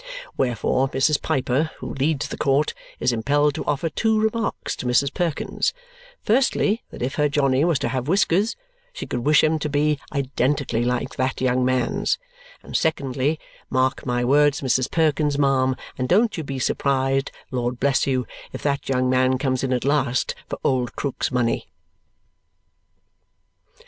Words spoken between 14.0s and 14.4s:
my